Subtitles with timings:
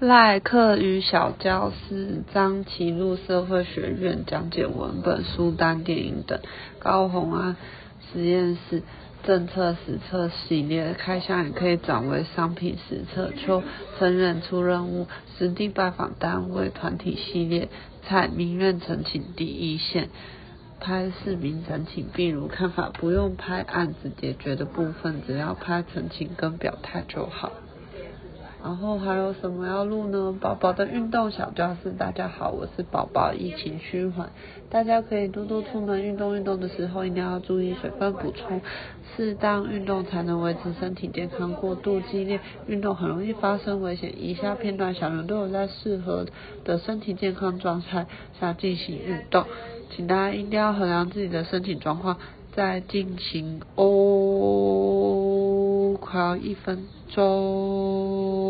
[0.00, 6.40] 赖克与小教室、张启禄社会学院讲解文本、书单、电影等。
[6.80, 7.56] 高红安
[8.12, 8.82] 实验室
[9.22, 13.30] 政策实测系列开箱也可以转为商品实测。
[13.30, 13.62] 邱
[13.98, 15.06] 成远出任务
[15.38, 17.68] 实地拜访单位团体系列。
[18.06, 20.08] 蔡民怨陈情第一线。
[20.80, 27.52] 拍市民陈情，比如看法不用拍案子解决的部分，只要拍陈情跟表态就好。
[28.64, 30.34] 然后还有什么要录呢？
[30.40, 33.34] 宝宝的运动小教室，大家好，我是宝宝。
[33.34, 34.30] 疫情趋缓，
[34.70, 38.62] 大家可以多多出门运动运动的时候，一定要注意水分补充，
[39.14, 41.52] 适当运动才能维持身体健康。
[41.52, 44.14] 过度激烈运动很容易发生危险。
[44.16, 46.24] 以下片段小人都有在适合
[46.64, 48.06] 的身体健康状态
[48.40, 49.44] 下进行运动。
[49.94, 52.16] 请大家一定要衡量自己的身体状况
[52.54, 53.90] 再进行哦。
[56.00, 58.43] 快要一分钟。